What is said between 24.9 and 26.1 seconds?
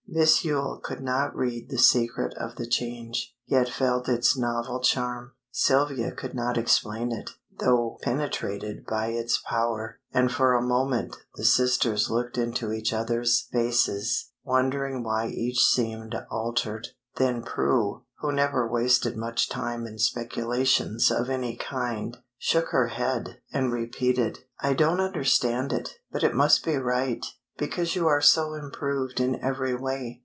understand it,